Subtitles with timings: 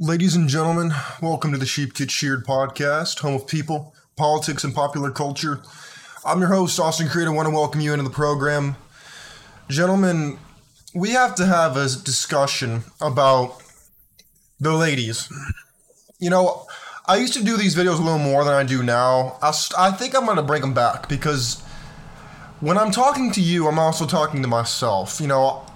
[0.00, 4.72] Ladies and gentlemen, welcome to the Sheep Get Sheared podcast, home of people, politics, and
[4.72, 5.60] popular culture.
[6.24, 7.26] I'm your host, Austin Creed.
[7.26, 8.76] I want to welcome you into the program.
[9.68, 10.38] Gentlemen,
[10.94, 13.60] we have to have a discussion about
[14.60, 15.28] the ladies.
[16.20, 16.68] You know,
[17.06, 19.36] I used to do these videos a little more than I do now.
[19.42, 21.60] I, I think I'm going to bring them back because
[22.60, 25.20] when I'm talking to you, I'm also talking to myself.
[25.20, 25.66] You know,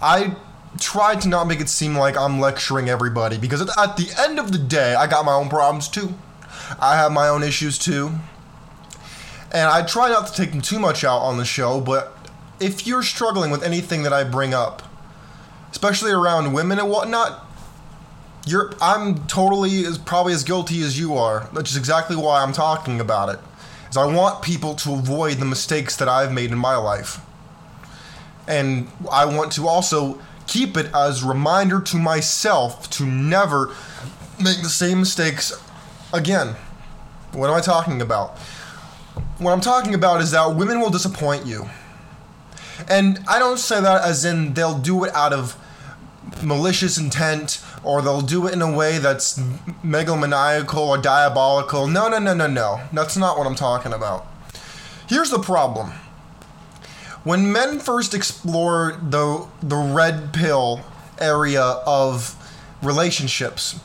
[0.00, 0.34] I
[0.80, 4.38] tried to not make it seem like I'm lecturing everybody because at, at the end
[4.38, 6.14] of the day, I got my own problems too.
[6.80, 8.12] I have my own issues too.
[9.52, 12.14] And I try not to take them too much out on the show, but
[12.60, 14.82] if you're struggling with anything that I bring up,
[15.70, 17.46] especially around women and whatnot,
[18.46, 21.42] you're I'm totally as probably as guilty as you are.
[21.52, 23.40] Which is exactly why I'm talking about it.
[23.90, 27.20] Is I want people to avoid the mistakes that I've made in my life.
[28.46, 33.68] And I want to also keep it as reminder to myself to never
[34.42, 35.52] make the same mistakes
[36.12, 36.56] again.
[37.32, 38.38] What am I talking about?
[39.38, 41.68] What I'm talking about is that women will disappoint you.
[42.88, 45.56] And I don't say that as in they'll do it out of
[46.42, 49.38] malicious intent or they'll do it in a way that's
[49.84, 51.86] megalomaniacal or diabolical.
[51.86, 52.80] No, no, no, no, no.
[52.92, 54.26] That's not what I'm talking about.
[55.08, 55.92] Here's the problem.
[57.24, 60.80] When men first explore the the red pill
[61.20, 62.34] area of
[62.82, 63.80] relationships,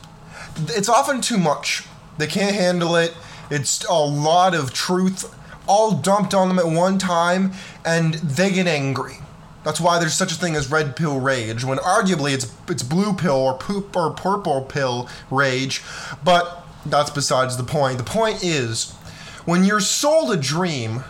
[0.68, 1.84] it's often too much.
[2.18, 3.14] They can't handle it.
[3.50, 5.34] It's a lot of truth
[5.66, 7.52] all dumped on them at one time
[7.84, 9.18] and they get angry.
[9.64, 13.14] That's why there's such a thing as red pill rage, when arguably it's it's blue
[13.14, 15.82] pill or poop or purple pill rage,
[16.22, 17.96] but that's besides the point.
[17.96, 18.92] The point is,
[19.46, 21.02] when you're sold a dream,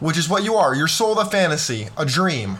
[0.00, 2.58] which is what you are, you're sold a fantasy, a dream,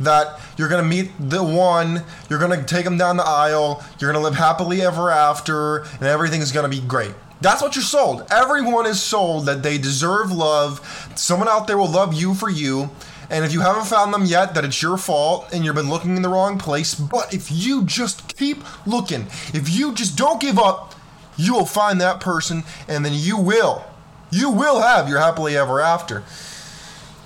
[0.00, 4.24] that you're gonna meet the one, you're gonna take them down the aisle, you're gonna
[4.24, 7.14] live happily ever after, and everything is gonna be great.
[7.40, 8.26] That's what you're sold.
[8.30, 10.80] Everyone is sold that they deserve love.
[11.14, 12.90] Someone out there will love you for you
[13.30, 16.16] and if you haven't found them yet, that it's your fault and you've been looking
[16.16, 16.94] in the wrong place.
[16.94, 20.94] But if you just keep looking, if you just don't give up,
[21.36, 23.84] you will find that person and then you will.
[24.30, 26.22] You will have your happily ever after.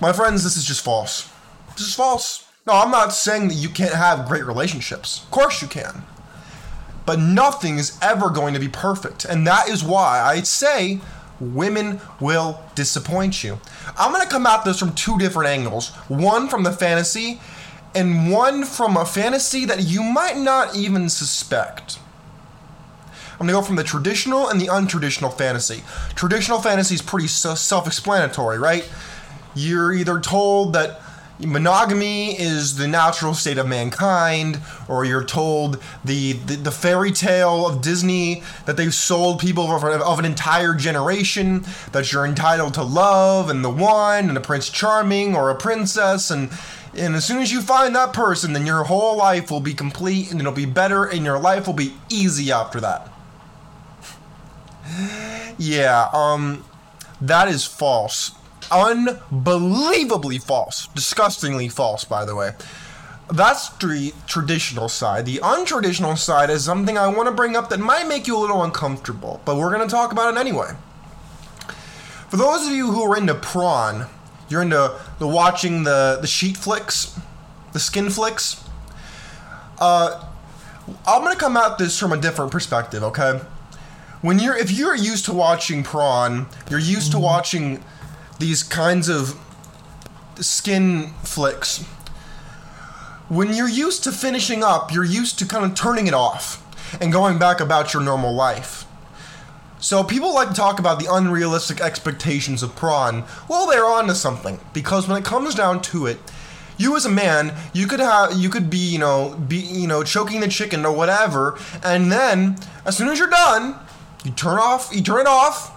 [0.00, 1.30] My friends, this is just false.
[1.76, 2.46] This is false.
[2.66, 5.22] No, I'm not saying that you can't have great relationships.
[5.24, 6.04] Of course you can.
[7.06, 9.24] But nothing is ever going to be perfect.
[9.24, 11.00] And that is why I say
[11.40, 13.58] women will disappoint you.
[13.98, 17.40] I'm going to come at this from two different angles one from the fantasy,
[17.94, 21.98] and one from a fantasy that you might not even suspect.
[23.32, 25.84] I'm going to go from the traditional and the untraditional fantasy.
[26.16, 28.88] Traditional fantasy is pretty self explanatory, right?
[29.54, 31.00] You're either told that
[31.40, 37.66] monogamy is the natural state of mankind, or you're told the, the, the fairy tale
[37.66, 42.82] of Disney that they've sold people of, of, an entire generation, that you're entitled to
[42.82, 46.50] love and the one and a prince charming or a princess, and
[46.94, 50.32] and as soon as you find that person, then your whole life will be complete
[50.32, 53.12] and it'll be better, and your life will be easy after that.
[55.58, 56.64] yeah, um,
[57.20, 58.32] that is false
[58.70, 60.88] unbelievably false.
[60.94, 62.52] Disgustingly false, by the way.
[63.32, 65.26] That's the traditional side.
[65.26, 68.40] The untraditional side is something I want to bring up that might make you a
[68.40, 70.72] little uncomfortable, but we're going to talk about it anyway.
[72.28, 74.06] For those of you who are into prawn,
[74.48, 77.18] you're into the watching the, the sheet flicks,
[77.72, 78.64] the skin flicks.
[79.78, 80.26] Uh,
[81.06, 83.40] I'm gonna come at this from a different perspective, okay?
[84.20, 87.84] When you're if you're used to watching prawn, you're used to watching
[88.38, 89.38] these kinds of
[90.40, 91.84] skin flicks.
[93.28, 96.64] When you're used to finishing up, you're used to kind of turning it off
[97.00, 98.84] and going back about your normal life.
[99.80, 103.24] So people like to talk about the unrealistic expectations of prawn.
[103.48, 106.18] Well, they're onto something because when it comes down to it,
[106.76, 110.02] you as a man, you could have you could be, you know, be, you know,
[110.02, 113.74] choking the chicken or whatever, and then as soon as you're done,
[114.24, 115.72] you turn off, you turn it off,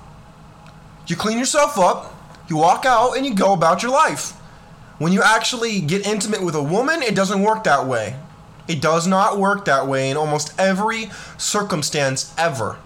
[1.08, 2.11] you clean yourself up,
[2.51, 4.31] you walk out and you go about your life.
[5.00, 8.18] When you actually get intimate with a woman, it doesn't work that way.
[8.68, 12.77] It does not work that way in almost every circumstance ever.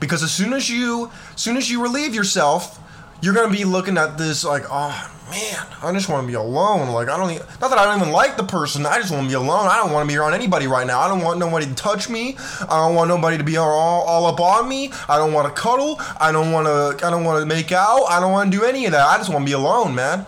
[0.00, 2.78] Because as soon as you as soon as you relieve yourself,
[3.20, 6.88] you're gonna be looking at this like, oh man, I just want to be alone.
[6.90, 8.86] Like I don't, even, not that I don't even like the person.
[8.86, 9.66] I just want to be alone.
[9.66, 11.00] I don't want to be around anybody right now.
[11.00, 12.36] I don't want nobody to touch me.
[12.68, 14.92] I don't want nobody to be all, all up on me.
[15.08, 16.00] I don't want to cuddle.
[16.20, 17.06] I don't want to.
[17.06, 18.04] I don't want to make out.
[18.08, 19.06] I don't want to do any of that.
[19.06, 20.26] I just want to be alone, man.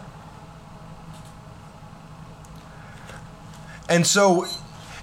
[3.88, 4.46] And so,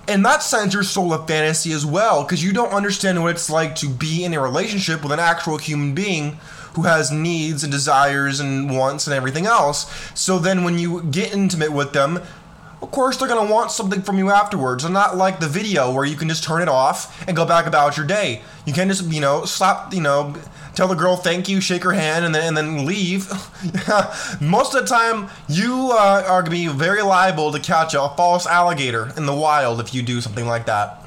[0.07, 3.49] in that sense, you're sold a fantasy as well because you don't understand what it's
[3.49, 6.39] like to be in a relationship with an actual human being
[6.77, 9.91] who has needs and desires and wants and everything else.
[10.13, 12.21] So then when you get intimate with them,
[12.83, 14.83] of course they're gonna want something from you afterwards.
[14.83, 17.65] And not like the video where you can just turn it off and go back
[17.65, 18.43] about your day.
[18.67, 20.35] You can't just, you know, slap, you know,
[20.75, 23.27] tell the girl thank you, shake her hand, and then and then leave.
[24.39, 28.45] Most of the time, you uh, are gonna be very liable to catch a false
[28.45, 31.03] alligator in the wild if you do something like that.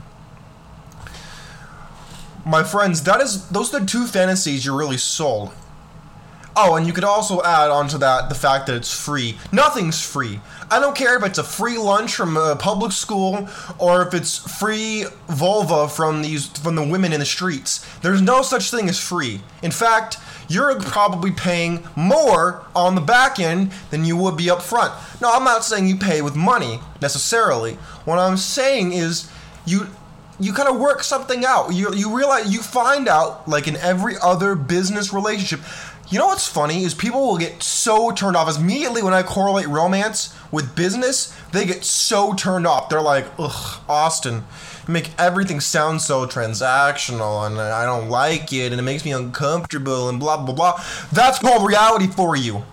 [2.45, 5.53] My friends, that is those are the two fantasies you're really sold.
[6.57, 9.39] Oh, and you could also add onto that the fact that it's free.
[9.53, 10.41] Nothing's free.
[10.71, 13.49] I don't care if it's a free lunch from a public school
[13.79, 17.85] or if it's free vulva from these from the women in the streets.
[18.01, 19.41] There's no such thing as free.
[19.63, 20.19] In fact,
[20.49, 24.93] you're probably paying more on the back end than you would be up front.
[25.21, 27.75] No, I'm not saying you pay with money necessarily.
[28.05, 29.31] What I'm saying is
[29.65, 29.87] you
[30.41, 31.75] you kind of work something out.
[31.75, 35.61] You you realize you find out like in every other business relationship
[36.11, 39.23] you know what's funny is people will get so turned off As immediately when I
[39.23, 41.35] correlate romance with business.
[41.53, 42.89] They get so turned off.
[42.89, 44.45] They're like, "Ugh, Austin,
[44.87, 49.13] you make everything sound so transactional, and I don't like it, and it makes me
[49.13, 52.65] uncomfortable, and blah blah blah." That's called reality for you.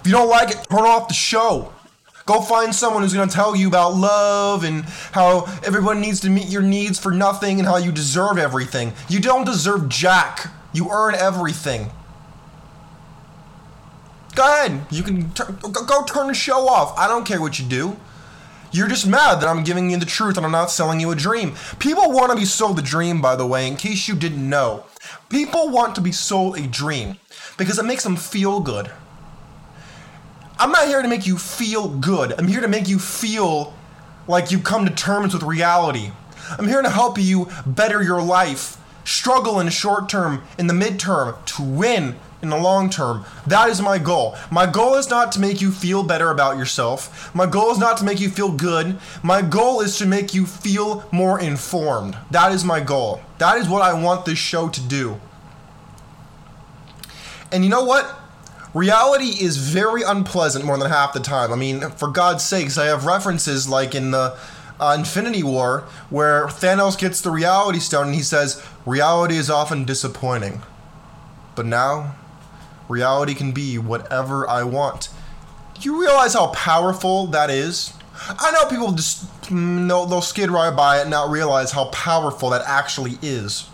[0.00, 1.72] If you don't like it, turn off the show.
[2.26, 6.30] Go find someone who's going to tell you about love and how everyone needs to
[6.30, 8.92] meet your needs for nothing and how you deserve everything.
[9.08, 10.50] You don't deserve jack.
[10.72, 11.90] You earn everything.
[14.34, 14.86] Go ahead.
[14.90, 16.96] You can go, go turn the show off.
[16.96, 17.96] I don't care what you do.
[18.72, 21.14] You're just mad that I'm giving you the truth and I'm not selling you a
[21.14, 21.54] dream.
[21.78, 24.84] People want to be sold a dream, by the way, in case you didn't know.
[25.28, 27.18] People want to be sold a dream
[27.58, 28.90] because it makes them feel good.
[30.58, 32.32] I'm not here to make you feel good.
[32.38, 33.74] I'm here to make you feel
[34.26, 36.12] like you've come to terms with reality.
[36.58, 40.74] I'm here to help you better your life, struggle in the short term, in the
[40.74, 43.24] midterm, to win in the long term.
[43.46, 44.36] That is my goal.
[44.50, 47.34] My goal is not to make you feel better about yourself.
[47.34, 48.98] My goal is not to make you feel good.
[49.22, 52.18] My goal is to make you feel more informed.
[52.30, 53.22] That is my goal.
[53.38, 55.20] That is what I want this show to do.
[57.52, 58.18] And you know what?
[58.74, 61.52] Reality is very unpleasant more than half the time.
[61.52, 64.36] I mean, for God's sakes, I have references like in the
[64.80, 69.84] uh, Infinity War where Thanos gets the reality stone and he says, Reality is often
[69.84, 70.62] disappointing.
[71.54, 72.14] But now,
[72.92, 75.08] reality can be whatever I want.
[75.74, 77.92] Do you realize how powerful that is?
[78.28, 81.86] I know people just mm, they'll, they'll skid right by it and not realize how
[81.86, 83.68] powerful that actually is.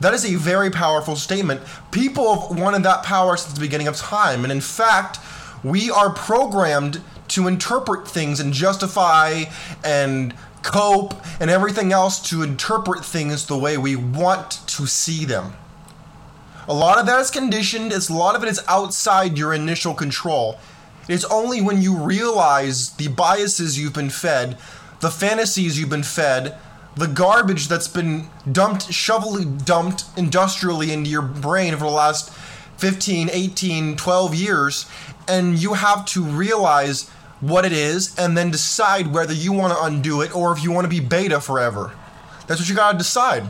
[0.00, 1.60] That is a very powerful statement.
[1.92, 5.18] People have wanted that power since the beginning of time, and in fact,
[5.62, 9.44] we are programmed to interpret things and justify
[9.82, 15.52] and cope and everything else to interpret things the way we want to see them.
[16.66, 19.92] A lot of that is conditioned, it's a lot of it is outside your initial
[19.92, 20.58] control.
[21.08, 24.56] It's only when you realize the biases you've been fed,
[25.00, 26.56] the fantasies you've been fed,
[26.96, 32.32] the garbage that's been dumped, shovelly dumped industrially into your brain over the last
[32.78, 34.86] 15, 18, 12 years,
[35.28, 37.10] and you have to realize
[37.40, 40.72] what it is and then decide whether you want to undo it or if you
[40.72, 41.92] want to be beta forever.
[42.46, 43.44] That's what you gotta decide.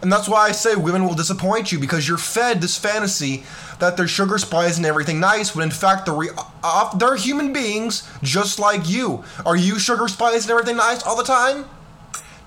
[0.00, 3.44] And that's why I say women will disappoint you because you're fed this fantasy
[3.78, 6.30] that they're sugar spies and everything nice, when in fact they're, re-
[6.62, 9.24] uh, they're human beings just like you.
[9.44, 11.66] Are you sugar spies and everything nice all the time?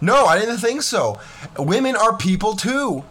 [0.01, 1.19] No, I didn't think so.
[1.57, 3.03] Women are people too.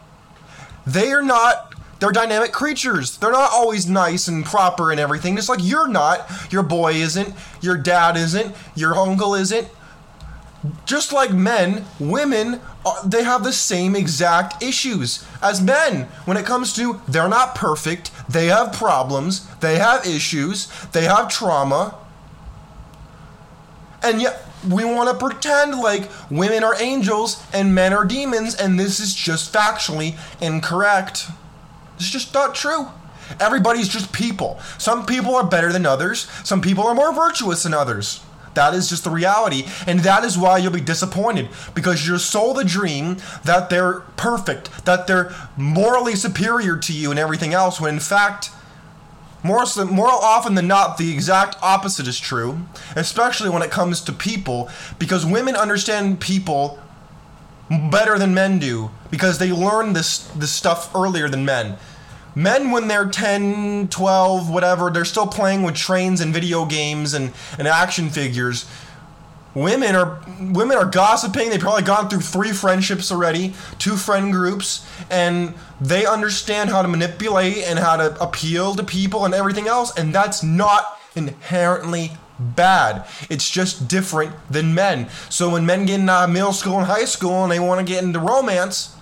[0.87, 3.17] They are not, they're dynamic creatures.
[3.17, 6.31] They're not always nice and proper and everything, just like you're not.
[6.51, 9.69] Your boy isn't, your dad isn't, your uncle isn't
[10.87, 16.45] just like men, women Uh, they have the same exact issues as men when it
[16.45, 21.95] comes to they're not perfect, they have problems, they have issues, they have trauma.
[24.03, 28.79] And yet we want to pretend like women are angels and men are demons and
[28.79, 31.29] this is just factually incorrect.
[31.97, 32.89] It's just not true.
[33.41, 34.61] Everybody's just people.
[34.79, 38.21] Some people are better than others, some people are more virtuous than others.
[38.55, 39.65] That is just the reality.
[39.87, 44.85] And that is why you'll be disappointed because you're sold the dream that they're perfect,
[44.85, 48.51] that they're morally superior to you and everything else, when in fact,
[49.43, 52.61] more, more often than not, the exact opposite is true,
[52.97, 56.79] especially when it comes to people, because women understand people
[57.91, 61.77] better than men do because they learn this, this stuff earlier than men
[62.35, 67.33] men when they're 10 12 whatever they're still playing with trains and video games and,
[67.59, 68.67] and action figures
[69.55, 71.51] women are women are gossiping.
[71.51, 76.89] They've probably gone through three friendships already, two friend groups, and they understand how to
[76.89, 79.97] manipulate and how to appeal to people and everything else.
[79.97, 83.07] And that's not inherently bad.
[83.31, 85.09] It's just different than men.
[85.29, 88.03] So when men get into middle school and high school and they want to get
[88.03, 88.94] into romance,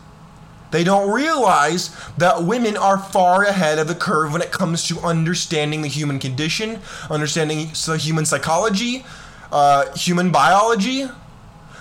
[0.73, 4.99] they don't realize that women are far ahead of the curve when it comes to
[5.01, 9.05] understanding the human condition, understanding the human psychology,
[9.53, 11.07] uh, human biology.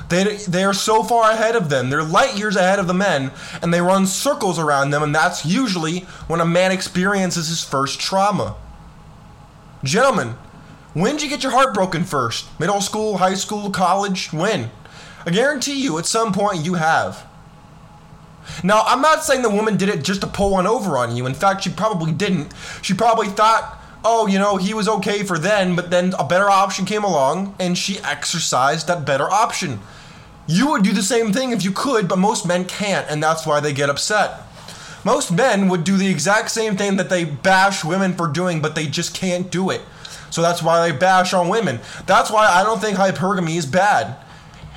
[0.09, 1.89] They, they are so far ahead of them.
[1.89, 3.31] They're light years ahead of the men,
[3.61, 7.97] and they run circles around them, and that's usually when a man experiences his first
[7.97, 8.57] trauma.
[9.85, 10.35] Gentlemen,
[10.93, 12.47] when did you get your heart broken first?
[12.59, 14.33] Middle school, high school, college?
[14.33, 14.69] When?
[15.25, 17.25] I guarantee you, at some point, you have.
[18.63, 21.25] Now, I'm not saying the woman did it just to pull one over on you.
[21.25, 22.53] In fact, she probably didn't.
[22.81, 26.49] She probably thought oh, you know, he was okay for then, but then a better
[26.49, 29.79] option came along and she exercised that better option.
[30.47, 33.45] You would do the same thing if you could, but most men can't, and that's
[33.45, 34.41] why they get upset.
[35.03, 38.75] Most men would do the exact same thing that they bash women for doing, but
[38.75, 39.81] they just can't do it.
[40.29, 41.79] So that's why they bash on women.
[42.05, 44.15] That's why I don't think hypergamy is bad.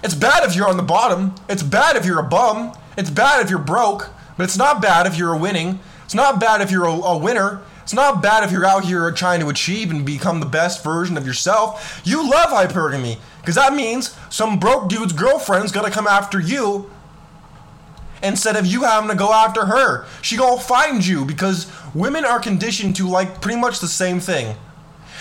[0.03, 1.35] It's bad if you're on the bottom.
[1.49, 2.73] It's bad if you're a bum.
[2.97, 4.11] It's bad if you're broke.
[4.37, 5.81] But it's not bad if you're a winning.
[6.05, 7.61] It's not bad if you're a, a winner.
[7.83, 11.17] It's not bad if you're out here trying to achieve and become the best version
[11.17, 12.01] of yourself.
[12.05, 16.91] You love hypergamy because that means some broke dude's girlfriend's gonna come after you
[18.23, 20.07] instead of you having to go after her.
[20.23, 24.57] She gonna find you because women are conditioned to like pretty much the same thing.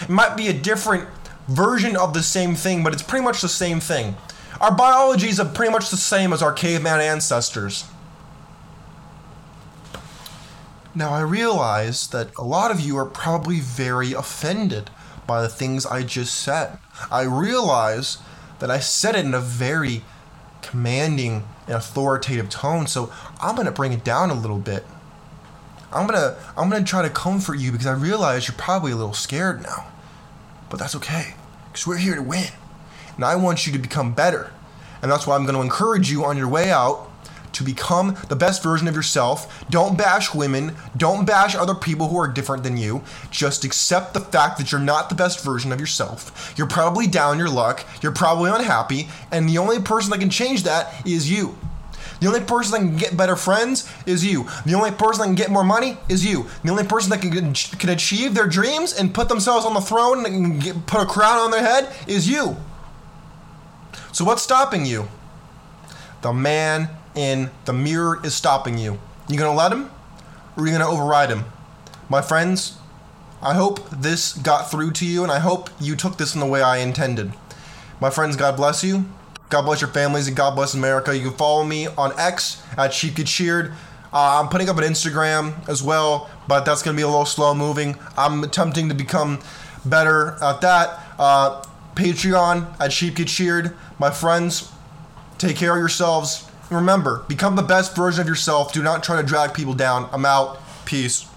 [0.01, 1.07] It might be a different
[1.49, 4.15] version of the same thing, but it's pretty much the same thing.
[4.63, 7.83] Our biology is pretty much the same as our caveman ancestors.
[10.95, 14.89] Now, I realize that a lot of you are probably very offended
[15.27, 16.77] by the things I just said.
[17.11, 18.19] I realize
[18.59, 20.05] that I said it in a very
[20.61, 24.85] commanding and authoritative tone, so I'm going to bring it down a little bit.
[25.91, 28.93] I'm going to I'm going to try to comfort you because I realize you're probably
[28.93, 29.87] a little scared now.
[30.69, 31.33] But that's okay
[31.73, 32.47] cuz we're here to win.
[33.15, 34.51] And I want you to become better.
[35.01, 37.09] And that's why I'm going to encourage you on your way out
[37.53, 39.63] to become the best version of yourself.
[39.69, 40.75] Don't bash women.
[40.97, 43.03] Don't bash other people who are different than you.
[43.31, 46.53] Just accept the fact that you're not the best version of yourself.
[46.57, 47.85] You're probably down your luck.
[48.01, 49.07] You're probably unhappy.
[49.31, 51.57] And the only person that can change that is you.
[52.19, 54.47] The only person that can get better friends is you.
[54.65, 56.47] The only person that can get more money is you.
[56.63, 60.25] The only person that can, can achieve their dreams and put themselves on the throne
[60.25, 62.55] and get, put a crown on their head is you.
[64.13, 65.07] So, what's stopping you?
[66.21, 68.99] The man in the mirror is stopping you.
[69.27, 69.89] You gonna let him,
[70.55, 71.45] or are you gonna override him?
[72.09, 72.77] My friends,
[73.41, 76.45] I hope this got through to you, and I hope you took this in the
[76.45, 77.33] way I intended.
[77.99, 79.05] My friends, God bless you.
[79.49, 81.17] God bless your families, and God bless America.
[81.17, 83.71] You can follow me on X at Sheep Get Sheared.
[84.13, 87.55] Uh, I'm putting up an Instagram as well, but that's gonna be a little slow
[87.55, 87.97] moving.
[88.15, 89.39] I'm attempting to become
[89.83, 90.99] better at that.
[91.17, 91.63] Uh,
[91.95, 93.75] Patreon at Sheep Get Sheared.
[93.99, 94.71] My friends,
[95.37, 98.73] take care of yourselves remember, become the best version of yourself.
[98.73, 100.09] Do not try to drag people down.
[100.11, 100.59] I'm out.
[100.85, 101.27] Peace.